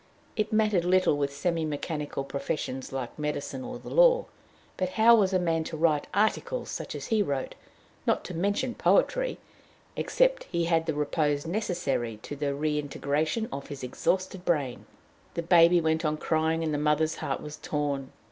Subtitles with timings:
[0.35, 4.25] It mattered little with semi mechanical professions like medicine or the law,
[4.75, 7.53] but how was a man to write articles such as he wrote,
[8.07, 9.37] not to mention poetry,
[9.95, 14.87] except he had the repose necessary to the redintegration of his exhausted brain?
[15.35, 18.11] The baby went on crying, and the mother's heart was torn.